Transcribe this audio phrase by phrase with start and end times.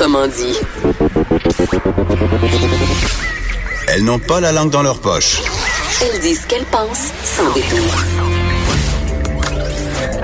[0.00, 0.56] Autrement dit.
[3.86, 5.42] Elles n'ont pas la langue dans leur poche.
[6.00, 8.02] Elles disent ce qu'elles pensent sans détour.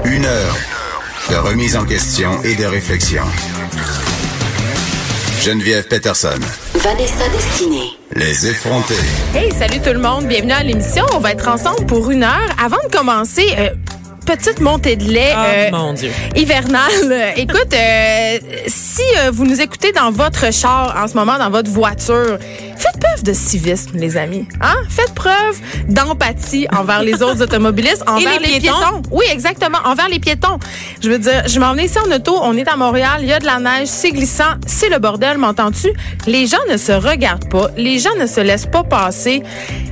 [0.07, 0.57] Une heure
[1.29, 3.23] de remise en question et de réflexion.
[5.43, 6.41] Geneviève Peterson.
[6.77, 7.91] Vanessa Destinée.
[8.15, 8.95] Les effrontés.
[9.35, 11.05] Hey, salut tout le monde, bienvenue à l'émission.
[11.13, 12.49] On va être ensemble pour une heure.
[12.59, 13.69] Avant de commencer, euh,
[14.27, 16.11] petite montée de lait Ah, euh, mon Dieu.
[16.35, 16.83] hivernale.
[17.37, 21.71] Écoute, euh, si euh, vous nous écoutez dans votre char en ce moment, dans votre
[21.71, 22.37] voiture,
[22.77, 24.47] faites preuve de civisme, les amis.
[24.61, 24.75] Hein?
[24.91, 29.03] Faites preuve d'empathie envers les autres automobilistes, envers les piétons.
[29.13, 30.59] Oui, exactement, envers les piétons.
[31.03, 33.33] Je veux dire, je m'en venais ici en auto, on est à Montréal, il y
[33.33, 35.89] a de la neige, c'est glissant, c'est le bordel, m'entends-tu?
[36.27, 39.43] Les gens ne se regardent pas, les gens ne se laissent pas passer.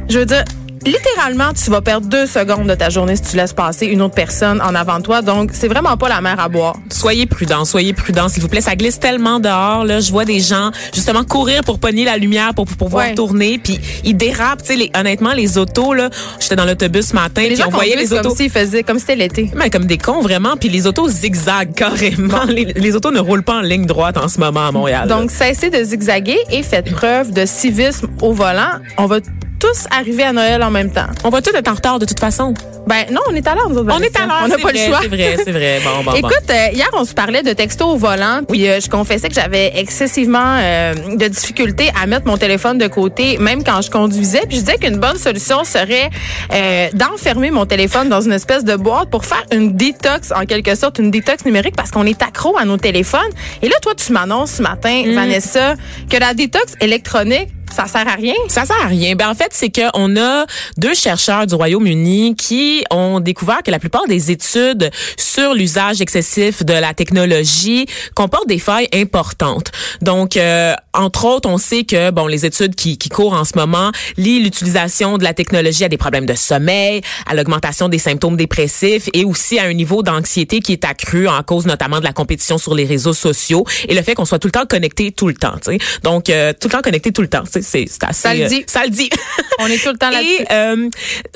[0.08, 0.44] Je veux dire,
[0.86, 4.14] littéralement, tu vas perdre deux secondes de ta journée si tu laisses passer une autre
[4.14, 5.22] personne en avant de toi.
[5.22, 6.76] Donc, c'est vraiment pas la mer à boire.
[6.90, 8.60] Soyez prudents, soyez prudents, s'il vous plaît.
[8.60, 9.84] Ça glisse tellement dehors.
[9.84, 13.14] Là, je vois des gens justement courir pour pogner la lumière pour, pour pouvoir Ouais.
[13.14, 14.62] tourner, puis ils dérapent.
[14.62, 16.10] Tu sais, les- honnêtement, les autos là,
[16.40, 18.28] j'étais dans l'autobus ce matin, Les puis gens on voyait les autos.
[18.28, 19.50] comme s'ils faisaient, comme c'était l'été.
[19.56, 22.44] Mais comme des cons vraiment, puis les autos zigzaguent carrément.
[22.48, 25.08] Les, les autos ne roulent pas en ligne droite en ce moment à Montréal.
[25.08, 28.80] Donc, cessez de zigzaguer et faites preuve de civisme au volant.
[28.98, 29.18] On va
[29.58, 31.06] tous arriver à Noël en même temps.
[31.24, 32.54] on va tous être en retard de toute façon.
[32.86, 34.78] Ben non, on est à l'heure, On est à l'heure, On n'a pas vrai, le
[34.78, 34.98] choix.
[35.02, 35.80] C'est vrai, c'est vrai.
[36.04, 36.12] Bon.
[36.12, 39.34] Écoute, euh, hier, on se parlait de texto au volant, puis euh, je confessais que
[39.34, 44.42] j'avais excessivement euh, de difficultés à mettre mon téléphone de côté, même quand je conduisais.
[44.46, 46.10] Puis je disais qu'une bonne solution serait
[46.52, 50.74] euh, d'enfermer mon téléphone dans une espèce de boîte pour faire une détox, en quelque
[50.74, 53.20] sorte, une détox numérique, parce qu'on est accro à nos téléphones.
[53.62, 55.14] Et là, toi, tu m'annonces ce matin, Mm.
[55.14, 55.74] Vanessa,
[56.10, 58.34] que la détox électronique, ça sert à rien.
[58.48, 59.14] Ça sert à rien.
[59.16, 63.70] Ben en fait, c'est que on a deux chercheurs du Royaume-Uni qui ont découvert que
[63.70, 69.72] la plupart des études sur l'usage excessif de la technologie comportent des failles importantes.
[70.02, 73.56] Donc, euh, entre autres, on sait que bon, les études qui, qui courent en ce
[73.56, 78.36] moment lient l'utilisation de la technologie à des problèmes de sommeil, à l'augmentation des symptômes
[78.36, 82.12] dépressifs et aussi à un niveau d'anxiété qui est accru en cause notamment de la
[82.12, 85.26] compétition sur les réseaux sociaux et le fait qu'on soit tout le temps connecté tout
[85.26, 85.54] le temps.
[85.56, 85.78] tu sais.
[86.02, 87.42] Donc, euh, tout le temps connecté tout le temps.
[87.62, 88.20] C'est assez.
[88.22, 88.64] Ça le euh, dit.
[88.66, 89.10] ça le dit.
[89.58, 90.42] On est tout le temps là-dessus.
[90.42, 90.88] Et euh,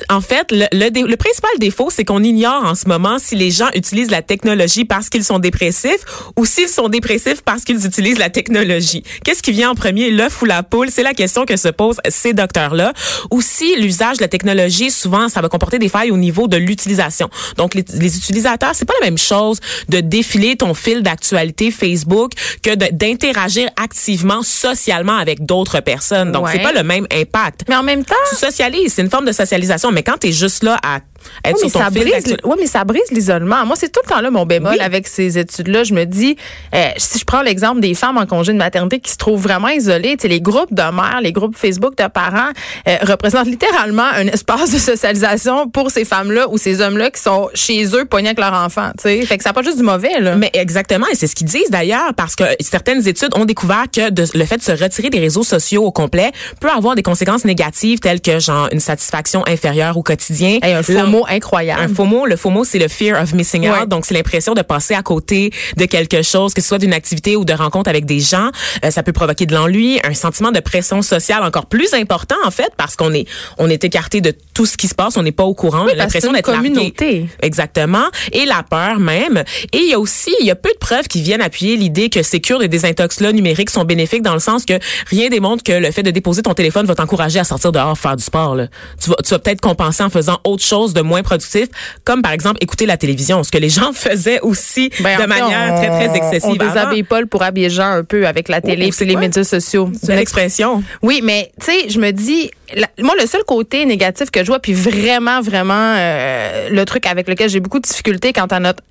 [0.09, 3.51] en fait, le, le, le principal défaut, c'est qu'on ignore en ce moment si les
[3.51, 6.03] gens utilisent la technologie parce qu'ils sont dépressifs
[6.37, 9.03] ou s'ils sont dépressifs parce qu'ils utilisent la technologie.
[9.23, 10.89] Qu'est-ce qui vient en premier, l'œuf ou la poule?
[10.91, 12.93] C'est la question que se posent ces docteurs-là.
[13.31, 16.57] Ou si l'usage de la technologie, souvent, ça va comporter des failles au niveau de
[16.57, 17.29] l'utilisation.
[17.57, 19.59] Donc, les, les utilisateurs, c'est pas la même chose
[19.89, 22.31] de défiler ton fil d'actualité Facebook
[22.63, 26.08] que d'interagir activement, socialement avec d'autres personnes.
[26.11, 26.51] Donc, Ouais.
[26.53, 29.31] c'est pas le même impact Mais en même temps, tu socialises, c'est une forme de
[29.31, 29.91] socialisation.
[29.91, 30.99] Mais quand tu es juste là à
[31.45, 33.65] être Oui, mais sur ton ça fil brise, d'actu- ouais, mais ça brise l'isolement.
[33.65, 34.79] Moi, c'est tout le temps là mon bémol Oui.
[34.79, 35.83] avec ces études-là.
[35.83, 36.35] Je me dis,
[36.75, 39.69] euh, si je prends l'exemple des femmes en congé de maternité qui se trouvent vraiment
[39.69, 42.49] isolées, tu sais, les groupes de mères, les groupes Facebook de parents
[42.87, 47.49] euh, représentent littéralement un espace de socialisation pour ces femmes-là ou ces hommes-là qui sont
[47.53, 48.91] chez eux pognés avec leurs enfants.
[48.97, 50.35] Tu sais, fait que ça n'a pas juste du mauvais là.
[50.35, 54.09] Mais exactement, et c'est ce qu'ils disent d'ailleurs, parce que certaines études ont découvert que
[54.09, 57.45] de- le fait de se retirer des réseaux sociaux au complet peut avoir des conséquences
[57.45, 60.59] négatives telles que genre une satisfaction inférieure au quotidien.
[60.61, 61.81] Hey, un mot incroyable.
[61.81, 63.79] Un faux mot, le faux mot, c'est le fear of missing out.
[63.79, 63.87] Ouais.
[63.87, 67.35] Donc, c'est l'impression de passer à côté de quelque chose, que ce soit d'une activité
[67.35, 68.49] ou de rencontre avec des gens.
[68.83, 72.51] Euh, ça peut provoquer de l'ennui, un sentiment de pression sociale encore plus important, en
[72.51, 73.27] fait, parce qu'on est,
[73.57, 75.85] on est écarté de tout ce qui se passe, on n'est pas au courant.
[75.85, 76.69] Oui, on a l'impression d'être largué.
[76.69, 77.29] communauté.
[77.41, 78.05] Exactement.
[78.31, 79.43] Et la peur même.
[79.73, 82.09] Et il y a aussi, il y a peu de preuves qui viennent appuyer l'idée
[82.09, 85.71] que ces cures de désintox-là numériques sont bénéfiques dans le sens que rien démontre que
[85.71, 88.55] le fait de déposer ton téléphone va t'encourager à sortir dehors faire du sport.
[88.55, 88.67] Là.
[89.01, 91.67] Tu vas, tu vas peut-être compenser en faisant autre chose de moins productif,
[92.03, 95.73] comme par exemple écouter la télévision, ce que les gens faisaient aussi Ben, de manière
[95.73, 96.49] on- très, très excessive.
[96.51, 99.91] On déshabille Paul pour habiller Jean un peu avec la télé et les médias sociaux.
[100.01, 100.83] C'est une expression.
[101.01, 104.47] Oui, mais tu sais, je me dis, la- moi, le seul côté négatif que je
[104.47, 108.59] vois, puis vraiment, vraiment, euh, le truc avec lequel j'ai beaucoup de difficultés quant à
[108.59, 108.83] notre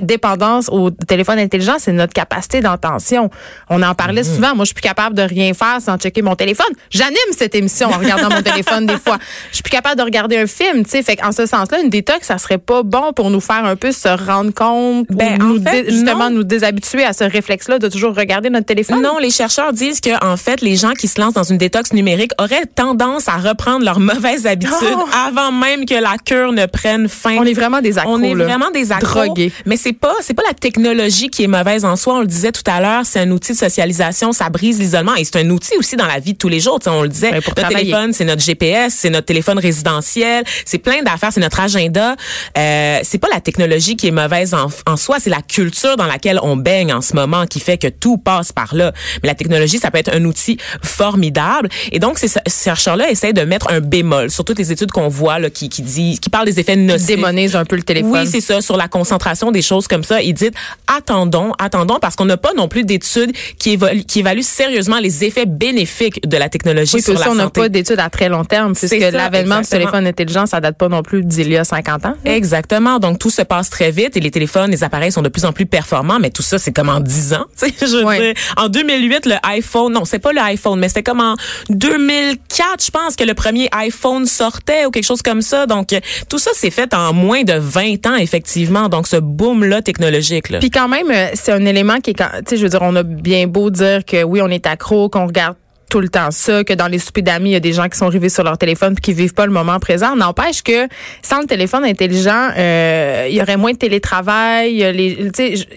[0.00, 3.30] dépendance au téléphone intelligent, c'est notre capacité d'attention.
[3.68, 4.34] On en parlait Mhm.
[4.34, 4.54] souvent.
[4.54, 6.66] Moi, je suis plus capable de rien faire sans checker mon téléphone.
[6.90, 9.18] J'anime cette émission en regardant mon téléphone des fois.
[9.50, 11.02] Je suis plus capable de regarder un film, tu sais.
[11.02, 13.92] Fait qu'en ce sens-là, une détox, ça serait pas bon pour nous faire un peu
[13.92, 16.36] se rendre compte, ou Ben, en nous fait, dé- justement non.
[16.36, 19.02] nous déshabituer à ce réflexe-là de toujours regarder notre téléphone?
[19.02, 21.92] Non, les chercheurs disent que en fait, les gens qui se lancent dans une détox
[21.92, 25.06] numérique auraient tendance à reprendre leurs mauvaises habitudes Oh!
[25.26, 27.36] avant même que la cure ne prenne fin.
[27.38, 28.14] On est vraiment des accros.
[28.14, 28.44] On est là.
[28.44, 29.24] vraiment des accros.
[29.26, 29.52] Drogués.
[29.66, 32.14] Mais c'est pas c'est pas la technologie qui est mauvaise en soi.
[32.16, 35.24] On le disait tout à l'heure, c'est un outil de socialisation, ça brise l'isolement et
[35.24, 36.78] c'est un outil aussi dans la vie de tous les jours.
[36.86, 37.90] On le disait, Ben, pour notre travailler.
[37.90, 42.16] téléphone, c'est notre GPS, c'est notre téléphone résidentiel, c'est plein d'affaires, c'est notre agenda.
[42.56, 46.06] Euh, c'est pas la technologie qui est mauvaise en, en soi, c'est la culture dans
[46.06, 48.92] laquelle on baigne en ce moment qui fait que tout passe par là.
[49.22, 51.68] Mais la technologie, ça peut être un outil formidable.
[51.90, 55.38] Et donc, ces chercheurs-là essayent de mettre un bémol sur toutes les études qu'on voit
[55.38, 57.06] là, qui, qui, dit, qui parlent des effets nocifs.
[57.06, 58.12] démonise un peu le téléphone.
[58.12, 60.20] Oui, c'est ça, sur la concentration des choses comme ça.
[60.22, 60.50] Ils disent,
[60.86, 65.24] attendons, attendons, parce qu'on n'a pas non plus d'études qui, évaluent, qui évaluent sérieusement les
[65.24, 67.60] effets bénéfiques de la technologie Oui, sur la aussi, on n'a santé.
[67.62, 71.02] pas d'études à très long terme, puisque l'avènement du téléphone intelligent, ça date pas non
[71.02, 72.14] plus d'il y a 50 ans.
[72.24, 72.98] Exactement.
[72.98, 75.52] Donc, tout se passe très vite et les téléphones, les appareils sont de plus en
[75.52, 77.44] plus performants, mais tout ça, c'est comme en 10 ans.
[77.80, 78.18] Je Ouais.
[78.34, 81.36] dire, en 2008, le iPhone, non, c'est pas le iPhone, mais c'était comme en
[81.70, 85.66] 2004, je pense, que le premier iPhone sortait ou quelque chose comme ça.
[85.66, 85.88] Donc,
[86.28, 88.88] tout ça s'est fait en moins de 20 ans, effectivement.
[88.88, 89.16] Donc, ce
[89.62, 90.50] boom-là technologique.
[90.50, 90.58] Là.
[90.58, 92.94] Puis quand même, euh, c'est un élément qui est, tu sais, je veux dire, on
[92.96, 95.56] a bien beau dire que oui, on est accro, qu'on regarde
[95.92, 97.98] tout le temps ça, que dans les soupers d'amis, il y a des gens qui
[97.98, 100.16] sont rivés sur leur téléphone puis qui vivent pas le moment présent.
[100.16, 100.88] N'empêche que
[101.22, 104.76] sans le téléphone intelligent, euh, il y aurait moins de télétravail.
[104.94, 105.30] Les,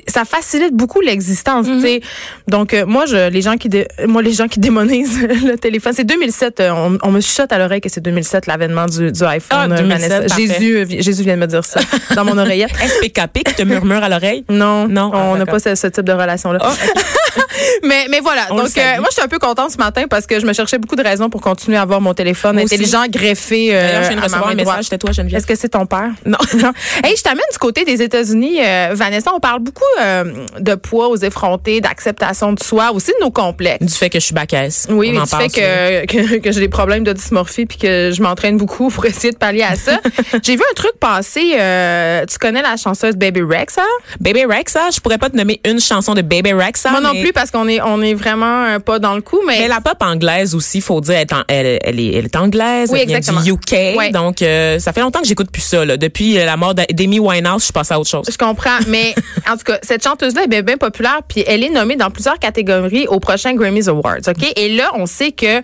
[0.07, 1.65] ça facilite beaucoup l'existence.
[1.81, 1.99] sais.
[2.47, 5.91] Donc euh, moi, je, les gens qui, dé- moi les gens qui démonisent le téléphone,
[5.93, 6.61] c'est 2007.
[6.61, 9.49] euh, on, on me chuchote à l'oreille que c'est 2007 l'avènement du, du iPhone.
[9.51, 10.27] Ah, euh, 2007, Vanessa.
[10.29, 10.47] parfait.
[10.47, 11.81] Jésus, euh, Jésus vient de me dire ça
[12.15, 12.71] dans mon oreillette.
[12.73, 14.45] SPKP qui te murmure à l'oreille?
[14.49, 16.59] Non, Non, ah, on n'a pas ce, ce type de relation-là.
[16.61, 16.73] Ah,
[17.83, 18.47] mais, mais voilà.
[18.51, 20.53] On Donc, euh, moi, je suis un peu contente ce matin parce que je me
[20.53, 22.75] cherchais beaucoup de raisons pour continuer à avoir mon téléphone Moi aussi.
[22.75, 23.75] intelligent greffé.
[23.75, 24.89] euh, D'ailleurs, je viens de recevoir un message.
[24.99, 25.37] toi, Geneviève.
[25.39, 26.09] Est-ce que c'est ton père?
[26.25, 26.37] Non.
[26.61, 26.71] non.
[27.03, 29.31] Hey, je t'amène du côté des États-Unis, euh, Vanessa.
[29.35, 33.85] On parle beaucoup euh, de poids aux effrontés, d'acceptation de soi, aussi de nos complexes.
[33.85, 34.87] Du fait que je suis bacasse.
[34.89, 36.05] Oui, mais du fait que,
[36.35, 39.37] que, que j'ai des problèmes de dysmorphie puis que je m'entraîne beaucoup pour essayer de
[39.37, 39.99] pallier à ça.
[40.43, 41.55] j'ai vu un truc passer.
[41.59, 43.83] euh, tu connais la chanteuse Baby Rex, hein?
[44.19, 46.91] Baby Rexa, je pourrais pas te nommer une chanson de Baby Rexa.
[46.91, 49.67] Moi non plus parce qu'on est on est vraiment pas dans le coup, mais, Mais
[49.67, 52.99] la pop anglaise aussi, faut dire, elle est, elle, elle est, elle est anglaise, Oui,
[53.01, 53.41] elle vient exactement.
[53.43, 54.09] du UK, Ouais.
[54.11, 55.83] donc euh, ça fait longtemps que j'écoute plus ça.
[55.85, 55.97] Là.
[55.97, 58.25] Depuis euh, la mort d'A- d'Amy Winehouse, je suis passée à autre chose.
[58.31, 58.77] je comprends.
[58.87, 59.13] Mais
[59.49, 62.39] en tout cas, cette chanteuse-là est bien, bien populaire, puis elle est nommée dans plusieurs
[62.39, 64.19] catégories au prochain Grammys Awards.
[64.27, 65.61] Ok, et là, on sait que euh,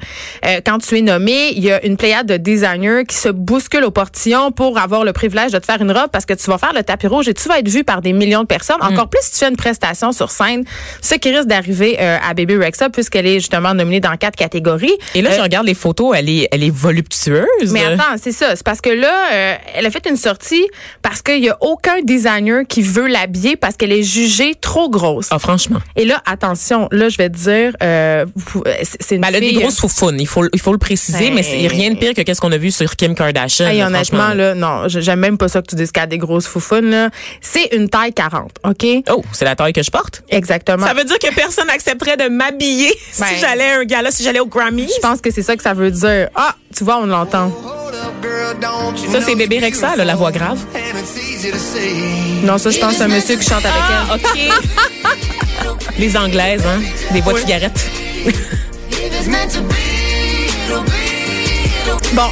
[0.66, 3.92] quand tu es nommé, il y a une pléiade de designers qui se bousculent au
[3.92, 6.74] portillon pour avoir le privilège de te faire une robe parce que tu vas faire
[6.74, 8.78] le tapis rouge et tu vas être vu par des millions de personnes.
[8.82, 8.94] Mm.
[8.94, 10.64] Encore plus si tu fais une prestation sur scène,
[11.02, 14.94] ce qui risque d'arriver euh, à Baby Rexa puisqu'elle est justement nominée dans quatre catégories.
[15.16, 17.46] Et là, Euh, je regarde les photos, elle est, elle est voluptueuse.
[17.72, 18.56] Mais attends, c'est ça.
[18.56, 20.66] C'est parce que là, euh, elle a fait une sortie
[21.02, 25.28] parce qu'il y a aucun designer qui veut l'habiller parce qu'elle est jugée trop grosse.
[25.32, 25.80] Ah, franchement.
[25.96, 28.26] Et là, attention, là, je vais te dire, euh,
[28.66, 31.26] euh, c'est une Ben, elle a des grosses foufounes, il faut, il faut le préciser,
[31.28, 33.68] Ben- mais c'est rien de pire que qu'est-ce qu'on a vu sur Kim Kardashian.
[33.68, 36.18] Hey, là, honnêtement, là, non, j'aime même pas ça que tu dises qu'elle a des
[36.18, 37.10] grosses foufounes.
[37.42, 38.86] C'est une taille 40, OK?
[39.10, 40.24] Oh, c'est la taille que je porte?
[40.30, 40.86] Exactement.
[40.86, 44.24] Ça veut dire que personne n'accepterait de m'habiller Ben- si j'allais à un gala, si
[44.24, 44.88] j'allais au Grammy.
[44.96, 46.30] Je pense que c'est ça que ça veut dire.
[46.36, 47.52] Ah, tu vois, on l'entend.
[49.12, 50.60] Ça, c'est Bébé Rexa, là, la voix grave.
[52.44, 54.40] Non, ça, je pense c'est un monsieur qui chante avec Ah, OK.
[55.98, 56.82] Les Anglaises, hein?
[57.12, 57.86] Des voix de cigarettes.
[58.26, 58.34] elle.
[62.14, 62.30] Bon.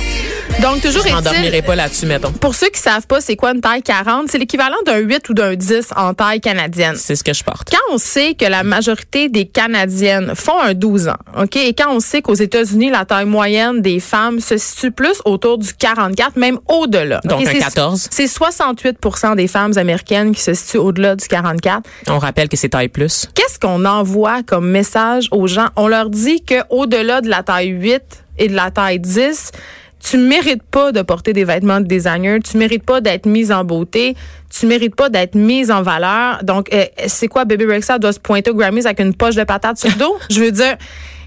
[0.61, 2.31] Donc, toujours Je m'endormirai pas là-dessus, mettons.
[2.33, 5.33] Pour ceux qui savent pas c'est quoi une taille 40, c'est l'équivalent d'un 8 ou
[5.33, 6.95] d'un 10 en taille canadienne.
[6.97, 7.69] C'est ce que je porte.
[7.71, 11.91] Quand on sait que la majorité des Canadiennes font un 12 ans, OK, et quand
[11.93, 16.35] on sait qu'aux États-Unis, la taille moyenne des femmes se situe plus autour du 44,
[16.35, 17.21] même au-delà.
[17.23, 18.07] Donc, un c'est- 14.
[18.11, 21.83] C'est 68% des femmes américaines qui se situent au-delà du 44.
[22.07, 23.27] On rappelle que c'est taille plus.
[23.33, 25.69] Qu'est-ce qu'on envoie comme message aux gens?
[25.77, 28.01] On leur dit que au-delà de la taille 8
[28.37, 29.51] et de la taille 10,
[29.99, 33.63] tu mérites pas de porter des vêtements de designer, tu mérites pas d'être mise en
[33.63, 34.15] beauté,
[34.49, 36.43] tu mérites pas d'être mise en valeur.
[36.43, 39.43] Donc, euh, c'est quoi, Baby Rexa doit se pointer au Grammys avec une poche de
[39.43, 40.17] patates sur le dos?
[40.29, 40.77] Je veux dire,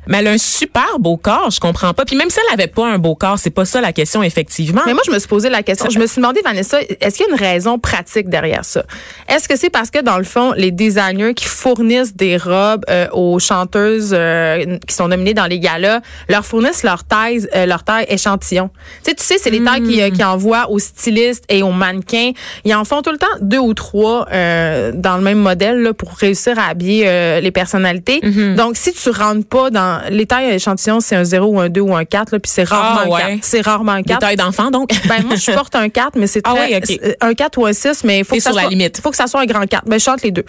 [0.07, 2.05] Mais elle a un super beau corps, je comprends pas.
[2.05, 4.83] Puis même si elle avait pas un beau corps, c'est pas ça la question effectivement.
[4.87, 5.91] Mais moi, je me suis posé la question.
[5.91, 8.85] Je me suis demandé, Vanessa, est-ce qu'il y a une raison pratique derrière ça?
[9.29, 13.07] Est-ce que c'est parce que, dans le fond, les designers qui fournissent des robes euh,
[13.13, 17.85] aux chanteuses euh, qui sont nominées dans les galas leur fournissent leur taille, euh, leur
[17.85, 18.71] taille échantillon?
[19.05, 21.73] Tu sais, tu sais, c'est les tailles qui, euh, qui envoient aux stylistes et aux
[21.73, 22.33] mannequins.
[22.65, 25.93] Ils en font tout le temps deux ou trois euh, dans le même modèle là,
[25.95, 28.21] pour réussir à habiller euh, les personnalités.
[28.57, 31.81] Donc, si tu rentres pas dans les tailles échantillons, c'est un 0 ou un 2
[31.81, 33.21] ou un 4, là, puis c'est rarement Ah, un ouais.
[33.37, 33.39] 4.
[33.43, 34.21] C'est rarement un Des 4.
[34.21, 34.91] tailles d'enfant donc.
[35.09, 37.67] Ben moi je porte un 4 mais c'est Ah très ouais, c'est un 4 ou
[37.67, 39.01] un 6 mais il faut que ça la soit limite.
[39.03, 39.85] faut que ça soit un grand 4.
[39.87, 40.45] Ben je chante les deux.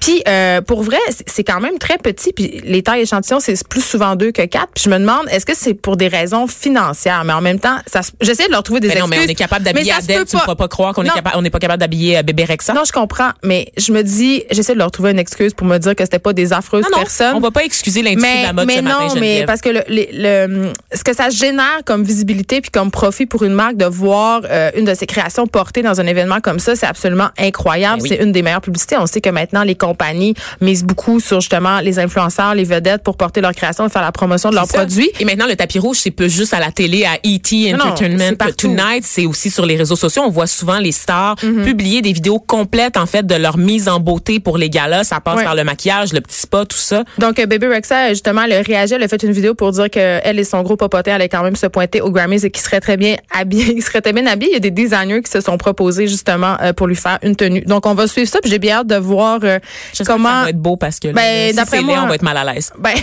[0.00, 3.84] Puis euh, pour vrai, c'est- quand même très petit puis les tailles échantillons c'est plus
[3.84, 4.68] souvent 2 que 4.
[4.74, 7.24] Puis je me demande est-ce que c'est pour des raisons financières?
[7.24, 9.20] Mais en même temps ça se- j'essaie de leur trouver des Mais non, mais on
[9.20, 9.30] excuses.
[9.32, 10.24] est capable d'habiller Adèle.
[10.24, 12.44] Tu ne pourras pas croire qu'on est capable, on n'est pas capable d'habiller euh, bébé
[12.44, 12.72] Rexa.
[12.74, 15.78] Non, je comprends, mais je me dis, j'essaie de leur trouver une excuse pour me
[15.78, 17.34] dire que c'était pas des affreuses non, non, personnes.
[17.36, 19.82] on va pas excuser l'industrie de la mode mais matin, non, mais parce que le,
[19.88, 23.84] le, le- ce que ça génère comme visibilité puis comme profit pour une marque de
[23.86, 27.98] voir euh, une de ses créations portée dans un événement comme ça, c'est absolument incroyable.
[27.98, 28.08] Ben oui.
[28.16, 28.96] C'est une des meilleures publicités.
[28.98, 33.16] On sait que maintenant les compagnies misent beaucoup sur justement les influenceurs, les vedettes pour
[33.16, 34.78] porter leur création et faire la promotion de leurs ça.
[34.78, 35.10] produits.
[35.20, 37.72] Et maintenant, le tapis rouge, c'est pas juste à la télé, à E.T.
[37.72, 38.68] Non, non, Entertainment partout.
[38.68, 40.22] Tonight, c'est aussi sur les réseaux sociaux.
[40.26, 41.64] On voit souvent les stars Mhm.
[41.64, 45.04] publier des vidéos complètes, en fait, de leur mise en beauté pour les galas.
[45.04, 47.04] Ça passe par le maquillage, le petit spa, tout ça.
[47.18, 50.38] Donc, euh, Baby Rexa, justement, a réagi, elle a fait une vidéo pour dire qu'elle
[50.38, 52.96] et son gros popotin allaient quand même se pointer aux Grammys et qu'ils seraient très
[52.96, 53.74] bien habillés.
[53.76, 54.50] Ils seraient très bien habillés.
[54.52, 57.36] Il y a des designers qui se sont proposés, justement, euh, pour lui faire une
[57.36, 57.62] tenue.
[57.62, 59.58] Donc, on va suivre ça, puis j'ai bien hâte de voir euh,
[59.92, 60.28] J'espère que comment...
[60.40, 62.36] ça va être beau parce que là, Ben, si d'après laid, on va être mal
[62.36, 62.72] à l'aise.
[62.78, 62.94] Ben,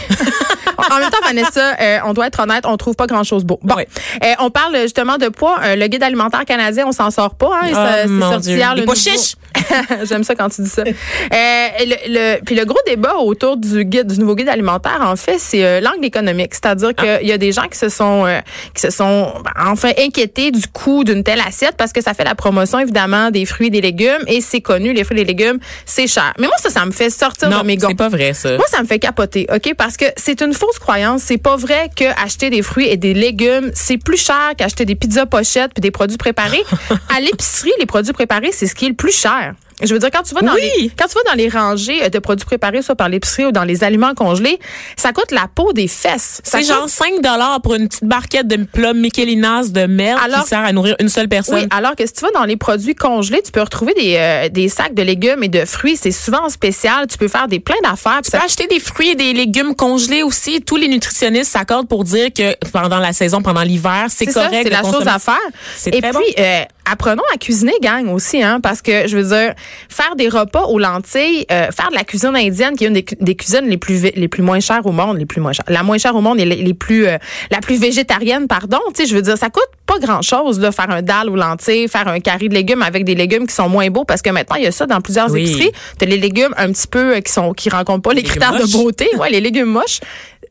[0.95, 3.59] en même temps, Vanessa, euh, on doit être honnête, on trouve pas grand-chose beau.
[3.61, 3.75] Bon.
[3.77, 5.59] Euh, on parle justement de poids.
[5.63, 7.51] Euh, le guide alimentaire canadien, on s'en sort pas.
[7.61, 8.57] Hein, Oh, Ça- c'est mon sorti Dieu.
[8.57, 8.93] hier, le nouveau-.
[10.03, 10.81] J'aime ça quand tu dis ça.
[10.83, 11.95] Euh, le,
[12.37, 15.60] le- puis le gros débat autour du guide, du nouveau guide alimentaire, en fait, c'est
[15.63, 16.53] euh, l'angle économique.
[16.53, 17.17] C'est-à-dire Ah.
[17.19, 18.39] qu'il y a des gens qui se sont, euh,
[18.73, 22.23] qui se sont, ben, enfin, inquiétés du coût d'une telle assiette parce que ça fait
[22.23, 25.33] la promotion évidemment des fruits et des légumes et c'est connu, les fruits et les
[25.33, 26.33] légumes, c'est cher.
[26.39, 27.89] Mais moi, ça, ça me fait sortir Non, de mes gonds.
[27.89, 28.55] c'est pas vrai, ça.
[28.57, 29.73] Moi, ça me fait capoter, OK?
[29.77, 31.21] Parce que c'est une fausse croyance.
[31.23, 34.95] C'est pas vrai que acheter des fruits et des légumes, c'est plus cher qu'acheter des
[34.95, 36.63] pizzas pochettes puis des produits préparés.
[37.15, 39.53] à l'épicerie, les produits préparés, c'est ce qui est le plus cher.
[39.81, 40.61] Je veux dire, quand tu vas dans Oui.
[40.79, 43.63] les, quand tu vas dans les rangées de produits préparés, soit par l'épicerie ou dans
[43.63, 44.59] les aliments congelés,
[44.95, 46.41] ça coûte la peau des fesses.
[46.43, 50.43] C'est coûte- genre 5 dollars pour une petite barquette de plats Michelinas de merde Alors-
[50.43, 51.55] qui sert à nourrir une seule personne.
[51.55, 54.49] Oui, alors que si tu vas dans les produits congelés, tu peux retrouver des, euh,
[54.49, 55.97] des sacs de légumes et de fruits.
[55.97, 57.07] C'est souvent spécial.
[57.07, 58.21] Tu peux faire des plein d'affaires.
[58.23, 60.61] Tu peux acheter des fruits et des légumes congelés aussi.
[60.61, 64.61] Tous les nutritionnistes s'accordent pour dire que pendant la saison, pendant l'hiver, c'est correct.
[64.63, 65.37] c'est la chose à faire.
[65.75, 69.53] C'est Et puis, euh, apprenons à cuisiner, gang, aussi, hein, parce que, je veux dire,
[69.89, 73.03] faire des repas aux lentilles, euh, faire de la cuisine indienne, qui est une des,
[73.03, 75.65] cu- des cuisines les plus les plus moins chères au monde, les plus moins chères,
[75.67, 77.17] la moins chère au monde et les, les plus euh,
[77.51, 78.79] la plus végétarienne, pardon.
[78.95, 81.35] Tu sais, je veux dire, ça coûte pas grand chose là, faire un dalle aux
[81.35, 84.29] lentilles, faire un carré de légumes avec des légumes qui sont moins beaux, parce que
[84.29, 85.41] maintenant il y a ça dans plusieurs Oui.
[85.41, 85.71] épiceries.
[85.97, 88.71] T'as les légumes un petit peu euh, qui sont qui rencontrent pas les, critères de
[88.71, 89.99] beauté, ouais, les légumes moches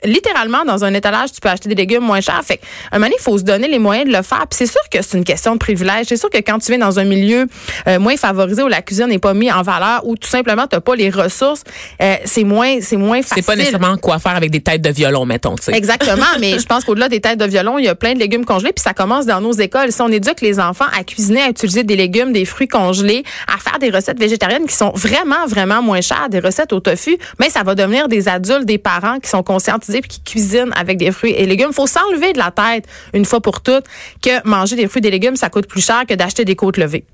[0.05, 2.43] littéralement dans un étalage, tu peux acheter des légumes moins chers.
[2.45, 4.47] Fait que, un moment donné, il faut se donner les moyens de le faire.
[4.49, 6.07] Puis c'est sûr que c'est une question de privilège.
[6.09, 7.47] C'est sûr que quand tu viens dans un milieu
[7.87, 10.81] euh, moins favorisé où la cuisine n'est pas mise en valeur, où tout simplement tu
[10.81, 11.63] pas les ressources,
[12.03, 13.43] euh, c'est moins c'est moins facile.
[13.43, 15.57] C'est pas nécessairement quoi faire avec des têtes de violon, mettons.
[15.57, 15.77] tu sais.
[15.77, 18.45] Exactement, mais je pense qu'au-delà des têtes de violon, il y a plein de légumes
[18.45, 19.93] congelés, puis ça commence dans nos écoles.
[19.93, 23.59] Si on éduque les enfants à cuisiner, à utiliser des légumes, des fruits congelés, à
[23.59, 27.51] faire des recettes végétariennes qui sont vraiment, vraiment moins chères, des recettes au tofu, mais
[27.51, 31.13] ça va devenir des adultes, des parents qui sont conscientisés puis qui cuisinent avec des
[31.13, 31.73] fruits et légumes.
[31.73, 33.85] faut s'enlever de la tête, une fois pour toutes,
[34.23, 36.77] que manger des fruits et des légumes, ça coûte plus cher que d'acheter des côtes
[36.77, 37.05] levées.